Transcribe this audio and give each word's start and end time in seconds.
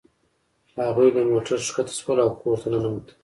هغوی 0.87 1.09
له 1.15 1.21
موټر 1.31 1.57
ښکته 1.67 1.93
شول 1.99 2.17
او 2.23 2.29
کور 2.41 2.55
ته 2.61 2.67
ننوتل 2.73 3.13